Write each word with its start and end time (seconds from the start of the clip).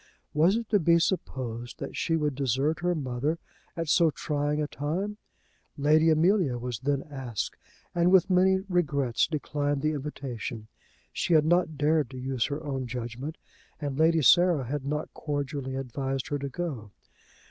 Was 0.33 0.55
it 0.55 0.67
to 0.69 0.79
be 0.79 0.97
supposed 0.97 1.77
that 1.77 1.95
she 1.95 2.15
would 2.15 2.33
desert 2.33 2.79
her 2.79 2.95
mother 2.95 3.37
at 3.77 3.87
so 3.87 4.09
trying 4.09 4.59
a 4.59 4.65
time? 4.67 5.17
Lady 5.77 6.09
Amelia 6.09 6.57
was 6.57 6.79
then 6.79 7.03
asked, 7.03 7.55
and 7.93 8.09
with 8.11 8.27
many 8.27 8.61
regrets 8.67 9.27
declined 9.27 9.83
the 9.83 9.91
invitation. 9.93 10.65
She 11.13 11.35
had 11.35 11.45
not 11.45 11.77
dared 11.77 12.09
to 12.09 12.17
use 12.17 12.45
her 12.47 12.63
own 12.63 12.87
judgment, 12.87 13.37
and 13.79 13.95
Lady 13.99 14.23
Sarah 14.23 14.63
had 14.65 14.87
not 14.87 15.13
cordially 15.13 15.75
advised 15.75 16.29
her 16.29 16.39
to 16.39 16.49
go. 16.49 16.89